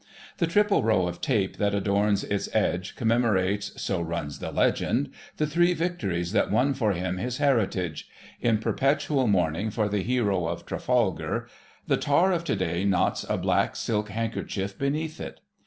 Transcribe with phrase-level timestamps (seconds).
[0.39, 5.45] The triple row of tape that adorns its edge commemorates (so runs the legend) the
[5.45, 8.09] three victories that won for him his heritage;
[8.39, 11.47] in perpetual mourning for the hero of Trafalgar,
[11.85, 15.39] the tar of to day knots a black silk handkerchief beneath it.